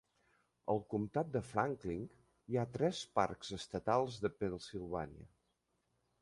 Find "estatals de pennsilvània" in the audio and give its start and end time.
3.59-5.31